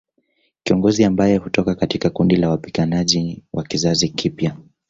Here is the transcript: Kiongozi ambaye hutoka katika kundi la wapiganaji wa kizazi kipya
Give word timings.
Kiongozi 0.63 1.03
ambaye 1.03 1.37
hutoka 1.37 1.75
katika 1.75 2.09
kundi 2.09 2.35
la 2.35 2.49
wapiganaji 2.49 3.43
wa 3.53 3.63
kizazi 3.63 4.09
kipya 4.09 4.55